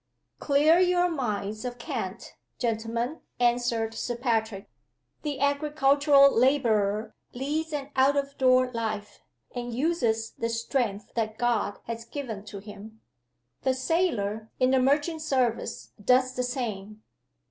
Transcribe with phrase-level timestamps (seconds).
[0.39, 4.67] "Clear your minds of cant, gentlemen," answered Sir Patrick.
[5.21, 9.19] "The agricultural laborer leads an out of door life,
[9.53, 12.99] and uses the strength that God has given to him.
[13.61, 17.03] The sailor in the merchant service does the name.